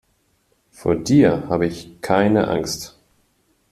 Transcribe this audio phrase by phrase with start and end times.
[0.71, 2.97] Vor dir habe ich keine Angst.